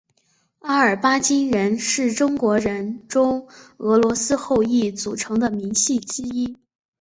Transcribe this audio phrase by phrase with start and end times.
[0.61, 6.57] 阿尔巴津人是中国人中俄罗斯后裔组成的民系之一。